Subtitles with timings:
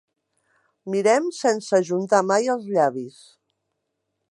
[0.93, 3.23] Mirem sense ajuntar mai els llavis.